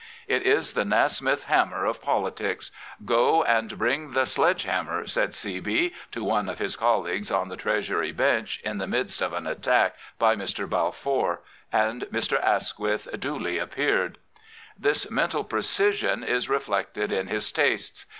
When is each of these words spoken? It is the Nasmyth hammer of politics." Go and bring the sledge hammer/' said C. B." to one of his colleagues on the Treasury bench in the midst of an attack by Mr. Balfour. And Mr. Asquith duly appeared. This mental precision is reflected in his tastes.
It 0.27 0.41
is 0.41 0.73
the 0.73 0.83
Nasmyth 0.83 1.43
hammer 1.43 1.85
of 1.85 2.01
politics." 2.01 2.71
Go 3.15 3.43
and 3.43 3.77
bring 3.77 4.13
the 4.13 4.25
sledge 4.25 4.65
hammer/' 4.65 5.07
said 5.07 5.35
C. 5.35 5.59
B." 5.59 5.93
to 6.09 6.23
one 6.23 6.49
of 6.49 6.57
his 6.57 6.75
colleagues 6.75 7.29
on 7.29 7.49
the 7.49 7.55
Treasury 7.55 8.11
bench 8.11 8.59
in 8.63 8.79
the 8.79 8.87
midst 8.87 9.21
of 9.21 9.31
an 9.31 9.45
attack 9.45 9.95
by 10.17 10.35
Mr. 10.35 10.67
Balfour. 10.67 11.41
And 11.71 12.05
Mr. 12.11 12.43
Asquith 12.43 13.09
duly 13.19 13.59
appeared. 13.59 14.17
This 14.75 15.11
mental 15.11 15.43
precision 15.43 16.23
is 16.23 16.49
reflected 16.49 17.11
in 17.11 17.27
his 17.27 17.51
tastes. 17.51 18.07